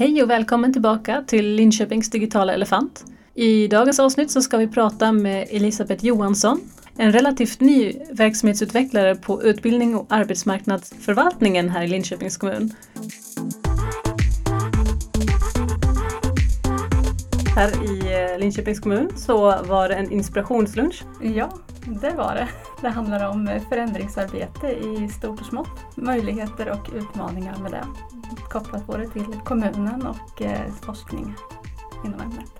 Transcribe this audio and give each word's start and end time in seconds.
Hej 0.00 0.22
och 0.22 0.30
välkommen 0.30 0.72
tillbaka 0.72 1.24
till 1.26 1.54
Linköpings 1.54 2.10
digitala 2.10 2.54
elefant. 2.54 3.04
I 3.34 3.68
dagens 3.68 4.00
avsnitt 4.00 4.30
så 4.30 4.42
ska 4.42 4.56
vi 4.56 4.68
prata 4.68 5.12
med 5.12 5.48
Elisabeth 5.50 6.04
Johansson, 6.04 6.60
en 6.96 7.12
relativt 7.12 7.60
ny 7.60 7.92
verksamhetsutvecklare 8.12 9.14
på 9.14 9.42
utbildning 9.42 9.96
och 9.96 10.06
arbetsmarknadsförvaltningen 10.08 11.68
här 11.68 11.82
i 11.82 11.88
Linköpings 11.88 12.36
kommun. 12.36 12.70
Här 17.56 17.68
i 17.68 18.32
eh, 18.32 18.38
Linköpings 18.38 18.80
kommun 18.80 19.10
så 19.16 19.36
var 19.62 19.88
det 19.88 19.94
en 19.94 20.12
inspirationslunch. 20.12 21.02
Ja, 21.22 21.58
det 22.02 22.10
var 22.10 22.34
det. 22.34 22.48
Det 22.82 22.88
handlar 22.88 23.28
om 23.28 23.60
förändringsarbete 23.68 24.66
i 24.66 25.08
stort 25.08 25.40
och 25.40 25.46
smått. 25.46 25.96
Möjligheter 25.96 26.70
och 26.70 26.90
utmaningar 26.94 27.56
med 27.56 27.72
det. 27.72 27.84
Kopplat 28.50 28.86
både 28.86 29.08
till 29.08 29.40
kommunen 29.44 30.06
och 30.06 30.42
eh, 30.42 30.72
forskning 30.82 31.34
inom 32.04 32.20
ämnet. 32.20 32.52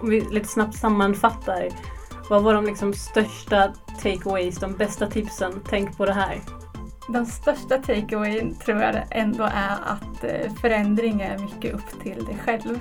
Om 0.00 0.10
vi 0.10 0.20
lite 0.20 0.48
snabbt 0.48 0.76
sammanfattar. 0.76 1.68
Vad 2.30 2.42
var 2.42 2.54
de 2.54 2.64
liksom 2.64 2.92
största 2.92 3.72
takeaways, 4.02 4.58
de 4.58 4.72
bästa 4.72 5.06
tipsen? 5.06 5.52
Tänk 5.68 5.96
på 5.96 6.06
det 6.06 6.12
här. 6.12 6.40
Den 7.08 7.26
största 7.26 7.78
takeawayen 7.78 8.54
tror 8.54 8.82
jag 8.82 8.94
ändå 9.10 9.44
är 9.44 9.78
att 9.84 10.24
eh, 10.24 10.52
förändring 10.60 11.20
är 11.20 11.38
mycket 11.38 11.74
upp 11.74 12.02
till 12.02 12.24
dig 12.24 12.38
själv. 12.44 12.80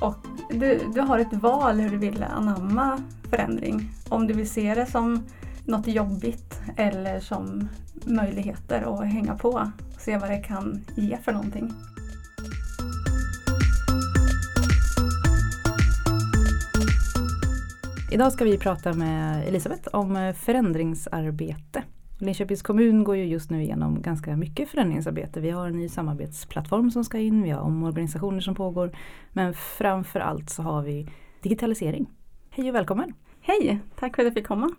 Och 0.00 0.16
du, 0.50 0.80
du 0.94 1.00
har 1.00 1.18
ett 1.18 1.32
val 1.32 1.80
hur 1.80 1.90
du 1.90 1.96
vill 1.96 2.22
anamma 2.22 3.02
förändring. 3.30 3.90
Om 4.08 4.26
du 4.26 4.34
vill 4.34 4.50
se 4.50 4.74
det 4.74 4.86
som 4.86 5.24
något 5.64 5.88
jobbigt 5.88 6.60
eller 6.76 7.20
som 7.20 7.68
möjligheter 8.04 8.94
att 8.94 9.12
hänga 9.12 9.34
på 9.34 9.48
och 9.48 10.00
se 10.00 10.18
vad 10.18 10.30
det 10.30 10.38
kan 10.38 10.84
ge 10.96 11.16
för 11.16 11.32
någonting. 11.32 11.72
Idag 18.12 18.32
ska 18.32 18.44
vi 18.44 18.58
prata 18.58 18.92
med 18.92 19.48
Elisabeth 19.48 19.88
om 19.92 20.34
förändringsarbete. 20.36 21.82
Linköpings 22.18 22.62
kommun 22.62 23.04
går 23.04 23.16
ju 23.16 23.24
just 23.24 23.50
nu 23.50 23.62
igenom 23.62 24.02
ganska 24.02 24.36
mycket 24.36 24.68
förändringsarbete. 24.68 25.40
Vi 25.40 25.50
har 25.50 25.66
en 25.66 25.76
ny 25.76 25.88
samarbetsplattform 25.88 26.90
som 26.90 27.04
ska 27.04 27.18
in, 27.18 27.42
vi 27.42 27.50
har 27.50 27.60
omorganisationer 27.60 28.40
som 28.40 28.54
pågår. 28.54 28.96
Men 29.32 29.54
framför 29.54 30.20
allt 30.20 30.50
så 30.50 30.62
har 30.62 30.82
vi 30.82 31.08
digitalisering. 31.42 32.10
Hej 32.50 32.68
och 32.68 32.74
välkommen! 32.74 33.14
Hej! 33.50 33.80
Tack 33.96 34.16
för 34.16 34.22
att 34.22 34.26
jag 34.26 34.34
fick 34.34 34.46
komma. 34.46 34.70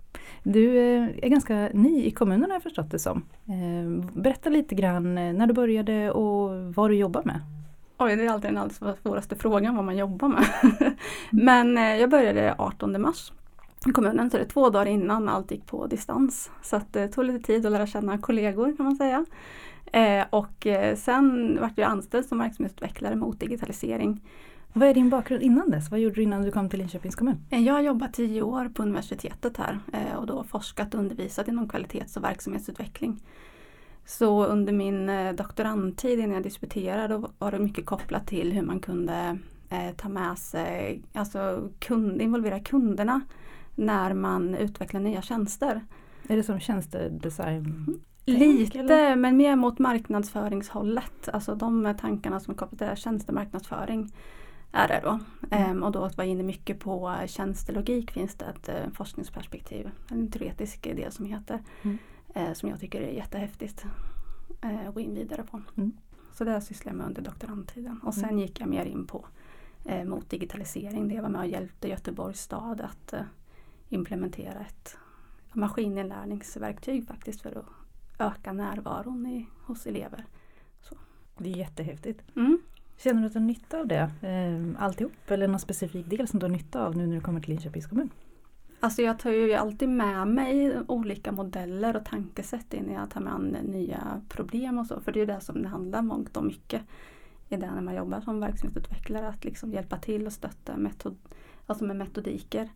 Du 0.44 0.78
eh, 0.78 1.10
är 1.22 1.30
ganska 1.30 1.70
ny 1.74 2.06
i 2.06 2.12
kommunen 2.12 2.50
har 2.50 2.56
jag 2.56 2.64
förstått 2.64 2.92
det 2.92 3.00
som. 3.00 3.26
Eh, 3.46 4.06
berätta 4.14 4.50
lite 4.50 4.76
grann 4.76 5.18
eh, 5.18 5.34
när 5.34 5.48
du 5.48 5.54
började 5.54 6.12
och 6.12 6.74
vad 6.74 6.90
du 6.90 6.96
jobbar 6.96 7.22
med. 7.26 7.42
Oj, 7.98 8.16
det 8.16 8.26
är 8.26 8.30
alltid 8.30 8.50
den 8.50 8.58
allra 8.58 8.96
svåraste 9.04 9.36
frågan 9.36 9.76
vad 9.76 9.86
man 9.86 9.98
jobbar 9.98 10.28
med. 10.28 10.46
Men 11.30 11.76
jag 11.76 12.10
började 12.10 12.56
18 12.58 13.02
mars 13.02 13.32
i 13.88 13.92
kommunen, 13.92 14.30
så 14.32 14.38
det 14.38 14.44
är 14.44 14.48
två 14.48 14.70
dagar 14.70 14.86
innan 14.86 15.30
allt 15.30 15.52
gick 15.52 15.66
på 15.66 15.88
distans. 15.88 16.52
Så 16.62 16.82
det 16.92 17.08
tog 17.08 17.26
lite 17.26 17.46
tid 17.46 17.66
att 17.66 17.72
lära 17.72 17.88
känna 17.88 18.18
kollegor 18.18 18.78
kan 18.78 18.86
man 18.86 18.96
säga. 18.96 19.26
och 20.30 20.68
sen 20.96 21.58
vart 21.62 21.78
jag 21.78 21.92
anställd 21.92 22.26
som 22.26 22.38
verksamhetsutvecklare 22.40 23.16
mot 23.16 23.40
digitalisering 23.40 24.22
vad 24.74 24.90
är 24.90 24.94
din 24.94 25.10
bakgrund 25.10 25.44
innan 25.44 25.70
dess? 25.70 25.92
Vad 25.92 26.00
gjorde 26.00 26.16
du 26.16 26.24
innan 26.24 26.42
du 26.42 26.52
kom 26.52 26.70
till 26.70 26.80
Linköpings 26.80 27.16
kommun? 27.16 27.46
Eh, 27.50 27.64
jag 27.64 27.74
har 27.74 27.82
jobbat 27.82 28.14
tio 28.14 28.42
år 28.42 28.70
på 28.74 28.84
universitetet 28.84 29.58
här 29.58 29.80
eh, 29.94 30.16
och 30.16 30.28
då 30.28 30.44
forskat 30.44 30.94
och 30.94 31.00
undervisat 31.00 31.48
inom 31.48 31.70
kvalitets 31.70 32.18
och 32.18 32.24
verksamhetsutveckling. 32.24 33.24
Så 34.06 34.46
under 34.46 34.74
min 34.74 35.10
eh, 35.10 35.34
doktorandtid 35.34 36.20
innan 36.20 36.34
jag 36.34 36.44
disputerade 36.44 37.24
var 37.38 37.52
det 37.52 37.60
mycket 37.60 37.86
kopplat 37.86 38.28
till 38.28 38.52
hur 38.54 38.62
man 38.62 38.80
kunde 38.80 39.38
ta 39.96 40.10
med 40.10 40.38
sig, 40.38 41.02
alltså 41.14 41.70
kund, 41.80 42.22
involvera 42.22 42.60
kunderna 42.60 43.22
när 43.76 44.14
man 44.14 44.56
utvecklar 44.56 45.02
nya 45.02 45.22
tjänster. 45.22 45.82
Är 46.28 46.36
det 46.38 46.44
som 46.44 46.60
tjänstedesign? 46.60 48.00
Lite, 48.26 48.80
eller? 48.80 49.16
men 49.16 49.38
mer 49.38 49.56
mot 49.56 49.80
marknadsföringshållet. 49.80 51.30
Alltså 51.34 51.56
de 51.56 51.94
tankarna 52.02 52.40
som 52.40 52.54
är 52.54 52.58
kopplade 52.58 52.96
till 52.96 53.04
tjänstemarknadsföring 53.04 54.12
är 54.72 54.88
det 54.88 55.02
då. 55.04 55.10
Mm. 55.10 55.72
Ehm, 55.72 55.84
och 55.84 55.92
då 55.92 56.00
var 56.00 56.12
jag 56.18 56.28
inne 56.28 56.44
mycket 56.44 56.80
på 56.80 57.18
tjänstelogik 57.28 58.12
finns 58.12 58.36
det 58.36 58.46
ett 58.46 58.70
eh, 58.70 58.92
forskningsperspektiv, 58.94 59.92
en 60.10 60.32
teoretisk 60.32 60.84
del 60.84 61.12
som 61.12 61.26
heter. 61.26 61.64
Mm. 61.82 61.98
Eh, 62.36 62.54
som 62.54 62.70
jag 62.70 62.80
tycker 62.80 63.02
är 63.02 63.12
jättehäftigt 63.12 63.86
eh, 64.62 64.88
att 64.88 64.94
gå 64.94 65.00
in 65.00 65.16
vidare 65.16 65.44
på. 65.44 65.62
Mm. 65.78 65.92
Så 66.34 66.44
det 66.44 66.62
sysslade 66.62 66.90
jag 66.90 66.98
med 66.98 67.08
under 67.08 67.22
doktorandtiden. 67.22 68.00
Och 68.04 68.14
sen 68.14 68.24
mm. 68.24 68.40
gick 68.40 68.62
jag 68.62 68.70
mer 68.70 68.86
in 68.86 69.08
på 69.08 69.26
eh, 69.86 70.04
mot 70.04 70.30
digitalisering. 70.30 71.08
Det 71.08 71.16
jag 71.16 71.22
var 71.22 71.30
med 71.30 71.42
och 71.42 71.48
hjälpte 71.48 71.88
Göteborgs 71.88 72.42
stad 72.42 72.82
att 72.82 73.14
eh, 73.14 73.22
implementera 73.90 74.60
ett 74.60 74.98
maskininlärningsverktyg 75.54 77.08
faktiskt 77.08 77.42
för 77.42 77.58
att 77.58 77.66
öka 78.20 78.54
närvaron 78.54 79.26
i, 79.26 79.48
hos 79.66 79.88
elever. 79.88 80.26
Så. 80.82 80.96
Det 81.38 81.50
är 81.50 81.58
jättehäftigt. 81.58 82.22
Mm. 82.36 82.62
Känner 83.04 83.22
du 83.22 83.28
att 83.28 83.34
du 83.34 83.40
har 83.40 83.46
nytta 83.46 83.80
av 83.80 83.88
det 83.88 84.12
eh, 84.22 84.84
alltihop 84.84 85.32
eller 85.32 85.48
någon 85.48 85.60
specifik 85.60 86.10
del 86.10 86.28
som 86.28 86.40
du 86.40 86.46
har 86.46 86.52
nytta 86.52 86.86
av 86.86 86.98
nu 86.98 87.08
när 87.08 87.16
du 87.16 87.22
kommer 87.22 87.40
till 87.42 87.50
Linköpings 87.50 87.88
kommun? 87.88 88.10
Alltså 88.80 89.02
jag 89.02 89.20
tar 89.20 89.32
ju 89.32 89.54
alltid 89.54 89.90
med 89.90 90.28
mig 90.28 90.80
olika 90.88 91.32
modeller 91.32 91.96
och 91.96 92.06
tankesätt 92.06 92.66
när 92.72 92.94
jag 92.94 93.10
tar 93.10 93.22
mig 93.22 93.34
an 93.34 93.58
nya 93.64 94.22
problem 94.30 94.80
och 94.80 94.88
så. 94.88 95.02
För 95.02 95.12
det 95.12 95.22
är 95.22 95.26
det 95.26 95.42
som 95.42 95.62
det 95.62 95.68
handlar 95.68 96.02
mångt 96.02 96.38
och 96.38 96.44
mycket 96.44 96.82
i 97.50 97.58
det 97.58 97.72
när 97.72 97.82
man 97.82 97.96
jobbar 97.96 98.22
som 98.22 98.40
verksamhetsutvecklare. 98.40 99.28
Att 99.28 99.44
liksom 99.44 99.74
hjälpa 99.74 99.98
till 99.98 100.26
och 100.26 100.34
stötta 100.34 100.78
metod, 100.78 101.18
alltså 101.66 101.86
med 101.86 101.96
metodiker 101.96 102.70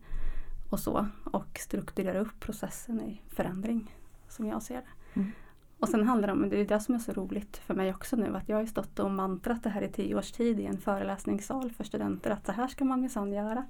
och 0.70 0.80
så. 0.80 1.06
Och 1.24 1.58
strukturera 1.58 2.20
upp 2.20 2.40
processen 2.40 3.00
i 3.00 3.20
förändring 3.28 3.94
som 4.28 4.46
jag 4.46 4.62
ser 4.62 4.74
det. 4.74 5.20
Mm. 5.20 5.32
Och 5.78 5.88
sen 5.88 6.06
handlar 6.06 6.26
det 6.26 6.32
om, 6.32 6.48
det 6.48 6.60
är 6.60 6.64
det 6.64 6.80
som 6.80 6.94
är 6.94 6.98
så 6.98 7.12
roligt 7.12 7.56
för 7.56 7.74
mig 7.74 7.90
också 7.90 8.16
nu, 8.16 8.36
att 8.36 8.48
jag 8.48 8.56
har 8.56 8.66
stått 8.66 8.98
och 8.98 9.10
mantrat 9.10 9.62
det 9.62 9.70
här 9.70 9.82
i 9.82 9.88
tio 9.88 10.14
års 10.14 10.32
tid 10.32 10.60
i 10.60 10.64
en 10.66 10.78
föreläsningssal 10.78 11.70
för 11.70 11.84
studenter 11.84 12.30
att 12.30 12.46
så 12.46 12.52
här 12.52 12.68
ska 12.68 12.84
man 12.84 13.00
minsann 13.00 13.32
göra. 13.32 13.64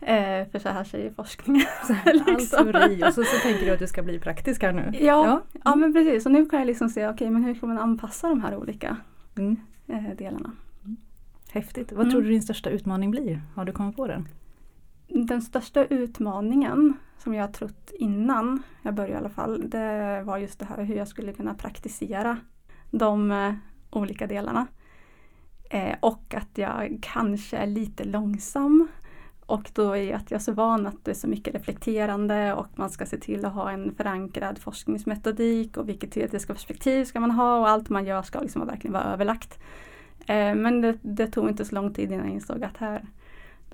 Eh, 0.00 0.48
för 0.48 0.58
så 0.58 0.68
här 0.68 0.84
säger 0.84 1.10
forskningen. 1.10 1.66
liksom. 2.26 2.58
All 2.58 2.72
teori 2.72 3.02
och 3.08 3.14
så, 3.14 3.24
så 3.24 3.36
tänker 3.42 3.66
du 3.66 3.72
att 3.72 3.78
du 3.78 3.86
ska 3.86 4.02
bli 4.02 4.18
praktisk 4.18 4.62
här 4.62 4.72
nu. 4.72 4.90
Ja, 4.92 5.00
ja. 5.00 5.42
ja 5.64 5.74
men 5.74 5.92
precis. 5.92 6.26
Och 6.26 6.32
nu 6.32 6.46
kan 6.46 6.58
jag 6.58 6.66
liksom 6.66 6.88
se, 6.88 7.06
okej 7.06 7.14
okay, 7.14 7.30
men 7.30 7.44
hur 7.44 7.54
kan 7.54 7.68
man 7.68 7.78
anpassa 7.78 8.28
de 8.28 8.40
här 8.40 8.56
olika 8.56 8.96
mm. 9.36 9.56
eh, 9.86 10.16
delarna. 10.18 10.52
Häftigt. 11.52 11.92
Vad 11.92 12.00
mm. 12.00 12.10
tror 12.10 12.22
du 12.22 12.28
din 12.28 12.42
största 12.42 12.70
utmaning 12.70 13.10
blir? 13.10 13.40
Har 13.54 13.64
du 13.64 13.72
kommit 13.72 13.96
på 13.96 14.06
den? 14.06 14.28
Den 15.08 15.42
största 15.42 15.84
utmaningen 15.84 16.96
som 17.18 17.34
jag 17.34 17.42
har 17.42 17.52
trott 17.52 17.90
innan 17.94 18.62
jag 18.82 18.94
började 18.94 19.14
i 19.14 19.16
alla 19.16 19.28
fall, 19.28 19.70
det 19.70 20.22
var 20.24 20.38
just 20.38 20.58
det 20.58 20.64
här 20.64 20.82
hur 20.82 20.96
jag 20.96 21.08
skulle 21.08 21.32
kunna 21.32 21.54
praktisera 21.54 22.38
de 22.90 23.30
eh, 23.30 23.54
olika 23.90 24.26
delarna. 24.26 24.66
Eh, 25.70 25.96
och 26.00 26.34
att 26.34 26.58
jag 26.58 26.98
kanske 27.02 27.56
är 27.56 27.66
lite 27.66 28.04
långsam. 28.04 28.88
Och 29.46 29.70
då 29.74 29.96
är 29.96 30.14
att 30.14 30.30
jag 30.30 30.38
är 30.38 30.42
så 30.42 30.52
van 30.52 30.86
att 30.86 31.04
det 31.04 31.10
är 31.10 31.14
så 31.14 31.28
mycket 31.28 31.54
reflekterande 31.54 32.54
och 32.54 32.66
man 32.74 32.90
ska 32.90 33.06
se 33.06 33.18
till 33.18 33.44
att 33.44 33.52
ha 33.52 33.70
en 33.70 33.94
förankrad 33.94 34.58
forskningsmetodik 34.58 35.76
och 35.76 35.88
vilket 35.88 36.12
teoretiska 36.12 36.52
perspektiv 36.52 37.04
ska 37.04 37.20
man 37.20 37.30
ha 37.30 37.58
och 37.58 37.68
allt 37.68 37.88
man 37.88 38.04
gör 38.04 38.22
ska 38.22 38.40
liksom 38.40 38.66
verkligen 38.66 38.92
vara 38.92 39.04
överlagt. 39.04 39.58
Eh, 40.26 40.54
men 40.54 40.80
det, 40.80 40.98
det, 41.02 41.26
tog 41.26 41.48
inte 41.48 41.64
så 41.64 41.74
lång 41.74 41.94
tid 41.94 42.12
innan 42.12 42.26
jag 42.26 42.34
insåg 42.34 42.64
att 42.64 42.76
här, 42.76 43.04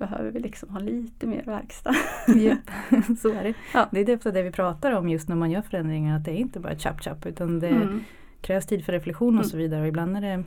behöver 0.01 0.31
vi 0.31 0.39
liksom 0.39 0.69
ha 0.69 0.79
lite 0.79 1.27
mer 1.27 1.43
verkstad. 1.45 1.95
ja, 2.27 2.55
så 3.21 3.29
är 3.33 3.43
det. 3.43 3.53
Ja. 3.73 3.87
Det 3.91 3.99
är 3.99 4.05
det, 4.05 4.31
det 4.31 4.43
vi 4.43 4.51
pratar 4.51 4.91
om 4.91 5.09
just 5.09 5.29
när 5.29 5.35
man 5.35 5.51
gör 5.51 5.61
förändringar, 5.61 6.17
att 6.17 6.25
det 6.25 6.31
är 6.31 6.35
inte 6.35 6.59
bara 6.59 6.75
chap 6.75 7.01
chap 7.03 7.25
utan 7.25 7.59
det 7.59 7.67
mm. 7.67 8.03
krävs 8.41 8.65
tid 8.65 8.85
för 8.85 8.93
reflektion 8.93 9.27
och 9.27 9.43
mm. 9.43 9.49
så 9.49 9.57
vidare. 9.57 9.81
Och 9.81 9.87
ibland 9.87 10.17
är 10.17 10.21
det, 10.21 10.43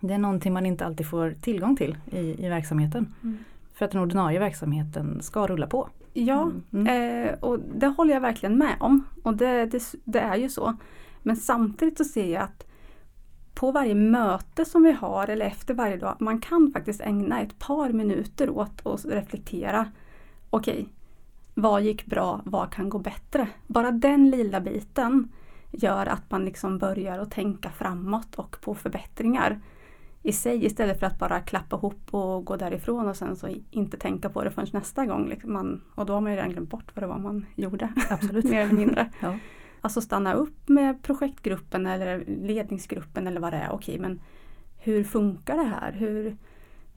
det 0.00 0.14
är 0.14 0.18
någonting 0.18 0.52
man 0.52 0.66
inte 0.66 0.86
alltid 0.86 1.06
får 1.06 1.34
tillgång 1.40 1.76
till 1.76 1.96
i, 2.12 2.46
i 2.46 2.48
verksamheten. 2.48 3.14
Mm. 3.22 3.38
För 3.74 3.84
att 3.84 3.90
den 3.90 4.00
ordinarie 4.00 4.38
verksamheten 4.38 5.22
ska 5.22 5.46
rulla 5.46 5.66
på. 5.66 5.88
Ja, 6.12 6.50
mm. 6.72 6.86
eh, 6.86 7.34
och 7.40 7.58
det 7.74 7.86
håller 7.86 8.14
jag 8.14 8.20
verkligen 8.20 8.58
med 8.58 8.76
om. 8.80 9.04
Och 9.22 9.36
det, 9.36 9.66
det, 9.66 9.82
det 10.04 10.20
är 10.20 10.36
ju 10.36 10.48
så. 10.48 10.76
Men 11.22 11.36
samtidigt 11.36 11.98
så 11.98 12.04
ser 12.04 12.32
jag 12.32 12.42
att 12.42 12.66
på 13.56 13.72
varje 13.72 13.94
möte 13.94 14.64
som 14.64 14.82
vi 14.82 14.92
har 14.92 15.28
eller 15.28 15.46
efter 15.46 15.74
varje 15.74 15.96
dag, 15.96 16.16
man 16.18 16.40
kan 16.40 16.72
faktiskt 16.72 17.00
ägna 17.00 17.40
ett 17.40 17.58
par 17.58 17.92
minuter 17.92 18.50
åt 18.50 18.86
att 18.86 19.04
reflektera. 19.04 19.86
Okej, 20.50 20.74
okay, 20.74 20.86
vad 21.54 21.82
gick 21.82 22.06
bra? 22.06 22.40
Vad 22.44 22.72
kan 22.72 22.88
gå 22.88 22.98
bättre? 22.98 23.48
Bara 23.66 23.90
den 23.90 24.30
lilla 24.30 24.60
biten 24.60 25.28
gör 25.70 26.06
att 26.06 26.30
man 26.30 26.44
liksom 26.44 26.78
börjar 26.78 27.18
att 27.18 27.30
tänka 27.30 27.70
framåt 27.70 28.34
och 28.34 28.56
på 28.60 28.74
förbättringar 28.74 29.60
i 30.22 30.32
sig 30.32 30.64
istället 30.66 31.00
för 31.00 31.06
att 31.06 31.18
bara 31.18 31.40
klappa 31.40 31.76
ihop 31.76 32.14
och 32.14 32.44
gå 32.44 32.56
därifrån 32.56 33.08
och 33.08 33.16
sen 33.16 33.36
så 33.36 33.48
inte 33.70 33.96
tänka 33.96 34.28
på 34.28 34.44
det 34.44 34.50
förrän 34.50 34.68
nästa 34.72 35.06
gång. 35.06 35.28
Liksom 35.28 35.52
man, 35.52 35.82
och 35.94 36.06
då 36.06 36.12
har 36.12 36.20
man 36.20 36.32
ju 36.32 36.36
redan 36.36 36.50
glömt 36.50 36.70
bort 36.70 36.90
vad 36.94 37.02
det 37.02 37.06
var 37.06 37.18
man 37.18 37.46
gjorde. 37.54 37.92
Absolut. 38.10 38.44
Mer 38.50 38.60
eller 38.60 38.74
mindre. 38.74 39.10
ja. 39.20 39.38
Alltså 39.86 40.00
stanna 40.00 40.34
upp 40.34 40.68
med 40.68 41.02
projektgruppen 41.02 41.86
eller 41.86 42.24
ledningsgruppen 42.26 43.26
eller 43.26 43.40
vad 43.40 43.52
det 43.52 43.56
är. 43.56 43.72
Okej, 43.72 43.98
men 43.98 44.20
hur 44.78 45.04
funkar 45.04 45.56
det 45.56 45.62
här? 45.62 45.92
Hur, 45.92 46.36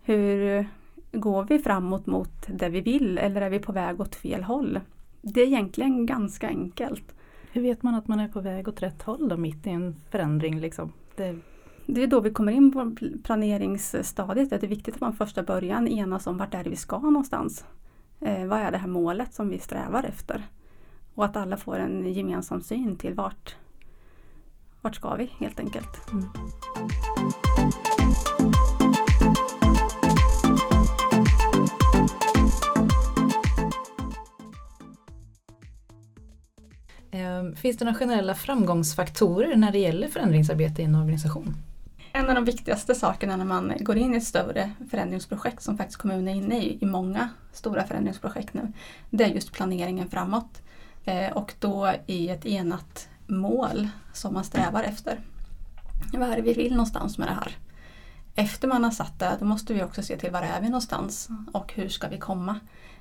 hur 0.03 0.65
går 1.11 1.43
vi 1.43 1.59
framåt 1.59 2.05
mot 2.05 2.47
det 2.47 2.69
vi 2.69 2.81
vill 2.81 3.17
eller 3.17 3.41
är 3.41 3.49
vi 3.49 3.59
på 3.59 3.71
väg 3.71 4.01
åt 4.01 4.15
fel 4.15 4.43
håll? 4.43 4.79
Det 5.21 5.41
är 5.41 5.47
egentligen 5.47 6.05
ganska 6.05 6.47
enkelt. 6.47 7.15
Hur 7.51 7.61
vet 7.61 7.83
man 7.83 7.95
att 7.95 8.07
man 8.07 8.19
är 8.19 8.27
på 8.27 8.41
väg 8.41 8.67
åt 8.67 8.81
rätt 8.81 9.01
håll 9.01 9.29
då 9.29 9.37
mitt 9.37 9.67
i 9.67 9.69
en 9.69 9.95
förändring? 10.09 10.59
Liksom? 10.59 10.91
Det... 11.15 11.35
det 11.85 12.03
är 12.03 12.07
då 12.07 12.19
vi 12.19 12.31
kommer 12.31 12.51
in 12.51 12.71
på 12.71 12.95
planeringsstadiet. 13.23 14.49
Det 14.49 14.63
är 14.63 14.67
viktigt 14.67 14.95
att 14.95 15.01
man 15.01 15.13
första 15.13 15.43
början 15.43 15.87
enas 15.87 16.27
om 16.27 16.37
vart 16.37 16.53
är 16.53 16.63
det 16.63 16.69
vi 16.69 16.75
ska 16.75 16.99
någonstans. 16.99 17.65
Eh, 18.19 18.45
vad 18.45 18.59
är 18.59 18.71
det 18.71 18.77
här 18.77 18.87
målet 18.87 19.33
som 19.33 19.49
vi 19.49 19.59
strävar 19.59 20.03
efter? 20.03 20.47
Och 21.15 21.25
att 21.25 21.37
alla 21.37 21.57
får 21.57 21.79
en 21.79 22.13
gemensam 22.13 22.61
syn 22.61 22.95
till 22.97 23.13
vart, 23.13 23.55
vart 24.81 24.95
ska 24.95 25.15
vi 25.15 25.31
helt 25.39 25.59
enkelt. 25.59 26.11
Mm. 26.11 26.29
Ehm, 37.11 37.55
finns 37.55 37.77
det 37.77 37.85
några 37.85 37.97
generella 37.97 38.35
framgångsfaktorer 38.35 39.55
när 39.55 39.71
det 39.71 39.79
gäller 39.79 40.07
förändringsarbete 40.07 40.81
i 40.81 40.85
en 40.85 40.95
organisation? 40.95 41.55
En 42.11 42.29
av 42.29 42.35
de 42.35 42.45
viktigaste 42.45 42.95
sakerna 42.95 43.37
när 43.37 43.45
man 43.45 43.73
går 43.79 43.97
in 43.97 44.13
i 44.13 44.17
ett 44.17 44.23
större 44.23 44.71
förändringsprojekt 44.91 45.63
som 45.63 45.77
faktiskt 45.77 45.99
kommunen 45.99 46.27
är 46.27 46.35
inne 46.35 46.63
i, 46.63 46.77
i 46.81 46.85
många 46.85 47.29
stora 47.51 47.83
förändringsprojekt 47.83 48.53
nu, 48.53 48.73
det 49.09 49.23
är 49.23 49.27
just 49.27 49.51
planeringen 49.51 50.09
framåt. 50.09 50.61
Eh, 51.05 51.31
och 51.31 51.53
då 51.59 51.93
i 52.05 52.29
ett 52.29 52.45
enat 52.45 53.09
mål 53.27 53.89
som 54.13 54.33
man 54.33 54.43
strävar 54.43 54.83
efter. 54.83 55.19
Vad 56.13 56.29
är 56.29 56.35
det 56.35 56.41
vi 56.41 56.53
vill 56.53 56.71
någonstans 56.71 57.17
med 57.17 57.27
det 57.27 57.33
här? 57.33 57.57
Efter 58.35 58.67
man 58.67 58.83
har 58.83 58.91
satt 58.91 59.19
det, 59.19 59.37
då 59.39 59.45
måste 59.45 59.73
vi 59.73 59.83
också 59.83 60.03
se 60.03 60.17
till 60.17 60.31
var 60.31 60.41
är 60.41 60.61
vi 60.61 60.69
någonstans 60.69 61.29
och 61.53 61.73
hur 61.73 61.89
ska 61.89 62.07
vi 62.07 62.17
komma 62.17 62.59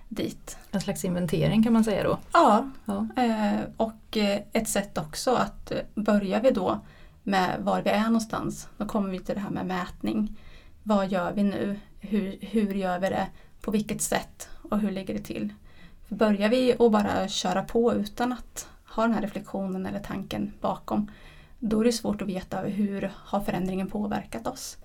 dit. 0.09 0.59
En 0.71 0.81
slags 0.81 1.05
inventering 1.05 1.63
kan 1.63 1.73
man 1.73 1.85
säga 1.85 2.03
då? 2.03 2.19
Ja, 2.33 2.71
ja. 2.85 3.07
Eh, 3.17 3.61
och 3.77 4.17
eh, 4.17 4.41
ett 4.53 4.69
sätt 4.69 4.99
också 4.99 5.35
att 5.35 5.73
börjar 5.95 6.41
vi 6.41 6.51
då 6.51 6.81
med 7.23 7.61
var 7.61 7.83
vi 7.83 7.91
är 7.91 8.05
någonstans, 8.05 8.69
då 8.77 8.87
kommer 8.87 9.11
vi 9.11 9.21
till 9.21 9.35
det 9.35 9.41
här 9.41 9.51
med 9.51 9.67
mätning. 9.67 10.37
Vad 10.83 11.09
gör 11.09 11.33
vi 11.33 11.43
nu? 11.43 11.81
Hur, 12.01 12.39
hur 12.41 12.75
gör 12.75 12.99
vi 12.99 13.09
det? 13.09 13.27
På 13.61 13.71
vilket 13.71 14.03
sätt? 14.03 14.49
Och 14.71 14.79
hur 14.79 14.91
ligger 14.91 15.15
det 15.15 15.23
till? 15.23 15.55
För 16.09 16.15
börjar 16.15 16.49
vi 16.49 16.73
att 16.73 16.93
bara 16.93 17.29
köra 17.29 17.63
på 17.63 17.95
utan 17.95 18.33
att 18.33 18.69
ha 18.85 19.03
den 19.03 19.15
här 19.15 19.23
reflektionen 19.23 19.87
eller 19.87 20.01
tanken 20.01 20.53
bakom, 20.61 21.11
då 21.59 21.81
är 21.81 21.85
det 21.85 21.93
svårt 21.93 22.23
att 22.23 22.29
veta 22.29 22.61
hur 22.61 23.13
har 23.15 23.41
förändringen 23.41 23.91
påverkat 23.91 24.47
oss. 24.47 24.77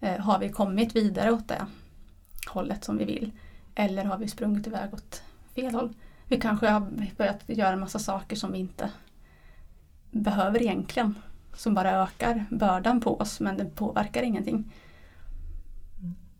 Eh, 0.00 0.18
har 0.18 0.38
vi 0.38 0.48
kommit 0.48 0.96
vidare 0.96 1.32
åt 1.32 1.48
det 1.48 1.66
hållet 2.46 2.84
som 2.84 2.98
vi 2.98 3.04
vill? 3.04 3.32
Eller 3.74 4.04
har 4.04 4.18
vi 4.18 4.28
sprungit 4.28 4.66
iväg 4.66 4.94
åt 4.94 5.22
fel 5.54 5.74
håll? 5.74 5.94
Vi 6.28 6.40
kanske 6.40 6.68
har 6.68 6.92
börjat 7.16 7.42
göra 7.46 7.72
en 7.72 7.80
massa 7.80 7.98
saker 7.98 8.36
som 8.36 8.52
vi 8.52 8.58
inte 8.58 8.90
behöver 10.10 10.62
egentligen. 10.62 11.14
Som 11.54 11.74
bara 11.74 12.02
ökar 12.02 12.44
bördan 12.50 13.00
på 13.00 13.20
oss 13.20 13.40
men 13.40 13.56
det 13.56 13.64
påverkar 13.64 14.22
ingenting. 14.22 14.72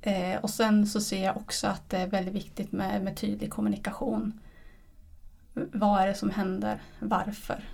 Eh, 0.06 0.40
och 0.40 0.50
sen 0.50 0.86
så 0.86 1.00
ser 1.00 1.24
jag 1.24 1.36
också 1.36 1.66
att 1.66 1.90
det 1.90 1.98
är 1.98 2.06
väldigt 2.06 2.34
viktigt 2.34 2.72
med, 2.72 3.02
med 3.02 3.16
tydlig 3.16 3.50
kommunikation. 3.50 4.40
Vad 5.52 6.02
är 6.02 6.06
det 6.06 6.14
som 6.14 6.30
händer? 6.30 6.82
Varför? 6.98 7.64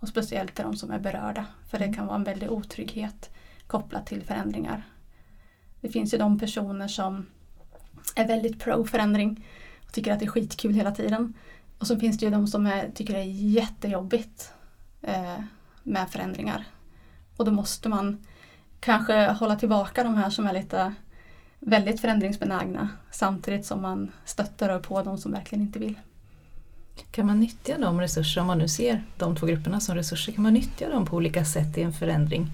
Och 0.00 0.08
speciellt 0.08 0.54
till 0.54 0.64
de 0.64 0.76
som 0.76 0.90
är 0.90 0.98
berörda. 0.98 1.46
För 1.70 1.78
det 1.78 1.84
mm. 1.84 1.96
kan 1.96 2.06
vara 2.06 2.16
en 2.16 2.24
väldig 2.24 2.50
otrygghet 2.50 3.30
kopplat 3.66 4.06
till 4.06 4.22
förändringar. 4.22 4.82
Det 5.80 5.88
finns 5.88 6.14
ju 6.14 6.18
de 6.18 6.38
personer 6.38 6.88
som 6.88 7.26
är 8.16 8.26
väldigt 8.26 8.60
pro 8.60 8.84
förändring 8.84 9.46
och 9.86 9.92
tycker 9.92 10.12
att 10.12 10.18
det 10.18 10.24
är 10.24 10.30
skitkul 10.30 10.74
hela 10.74 10.90
tiden. 10.90 11.34
Och 11.78 11.86
så 11.86 11.98
finns 11.98 12.18
det 12.18 12.24
ju 12.24 12.30
de 12.30 12.46
som 12.46 12.66
är, 12.66 12.90
tycker 12.90 13.14
det 13.14 13.20
är 13.20 13.50
jättejobbigt 13.50 14.52
eh, 15.02 15.40
med 15.82 16.10
förändringar. 16.10 16.64
Och 17.36 17.44
då 17.44 17.50
måste 17.50 17.88
man 17.88 18.26
kanske 18.80 19.32
hålla 19.32 19.56
tillbaka 19.56 20.04
de 20.04 20.14
här 20.14 20.30
som 20.30 20.46
är 20.46 20.52
lite 20.52 20.94
väldigt 21.66 22.00
förändringsbenägna 22.00 22.88
samtidigt 23.10 23.66
som 23.66 23.82
man 23.82 24.12
stöttar 24.24 24.78
på 24.78 25.02
de 25.02 25.18
som 25.18 25.32
verkligen 25.32 25.62
inte 25.62 25.78
vill. 25.78 25.94
Kan 27.10 27.26
man 27.26 27.40
nyttja 27.40 27.78
de 27.78 28.00
resurser, 28.00 28.40
om 28.40 28.46
man 28.46 28.58
nu 28.58 28.68
ser 28.68 29.04
de 29.18 29.36
två 29.36 29.46
grupperna 29.46 29.80
som 29.80 29.94
resurser, 29.94 30.32
kan 30.32 30.42
man 30.42 30.54
nyttja 30.54 30.88
dem 30.88 31.06
på 31.06 31.16
olika 31.16 31.44
sätt 31.44 31.78
i 31.78 31.82
en 31.82 31.92
förändring? 31.92 32.50